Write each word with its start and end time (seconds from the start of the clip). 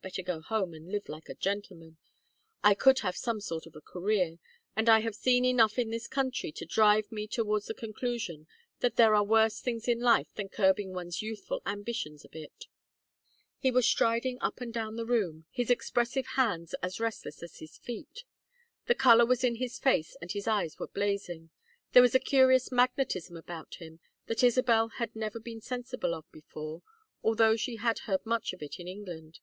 Better 0.00 0.22
go 0.22 0.40
home 0.40 0.72
and 0.72 0.90
live 0.90 1.08
like 1.10 1.28
a 1.28 1.34
gentleman. 1.34 1.98
I 2.64 2.74
could 2.74 3.00
have 3.00 3.16
some 3.16 3.40
sort 3.42 3.66
of 3.66 3.76
a 3.76 3.82
career, 3.82 4.38
and 4.76 4.88
I 4.88 5.00
have 5.00 5.14
seen 5.14 5.44
enough 5.44 5.76
in 5.78 5.90
this 5.90 6.06
country 6.06 6.50
to 6.52 6.64
drive 6.64 7.10
me 7.12 7.26
towards 7.26 7.66
the 7.66 7.74
conclusion 7.74 8.46
that 8.78 8.96
there 8.96 9.14
are 9.14 9.24
worse 9.24 9.60
things 9.60 9.86
in 9.86 9.98
life 10.00 10.32
than 10.34 10.48
curbing 10.48 10.94
one's 10.94 11.20
youthful 11.20 11.60
ambitions 11.66 12.24
a 12.24 12.28
bit." 12.30 12.66
He 13.58 13.70
was 13.70 13.84
still 13.86 13.90
striding 13.96 14.38
up 14.40 14.62
and 14.62 14.72
down 14.72 14.94
the 14.96 15.04
room, 15.04 15.44
his 15.50 15.68
expressive 15.68 16.26
hands 16.36 16.74
as 16.82 17.00
restless 17.00 17.42
as 17.42 17.58
his 17.58 17.76
feet. 17.76 18.22
The 18.86 18.94
color 18.94 19.26
was 19.26 19.42
in 19.44 19.56
his 19.56 19.78
face 19.80 20.16
and 20.22 20.30
his 20.32 20.46
eyes 20.48 20.78
were 20.78 20.88
blazing. 20.88 21.50
There 21.92 22.02
was 22.02 22.14
a 22.14 22.20
curious 22.20 22.70
magnetism 22.72 23.36
about 23.36 23.74
him 23.74 24.00
that 24.26 24.44
Isabel 24.44 24.88
had 24.88 25.14
never 25.16 25.40
been 25.40 25.60
sensible 25.60 26.14
of 26.14 26.24
before, 26.32 26.82
although 27.22 27.56
she 27.56 27.76
had 27.76 27.98
heard 28.06 28.24
much 28.24 28.54
of 28.54 28.62
it 28.62 28.78
in 28.78 28.88
England. 28.88 29.40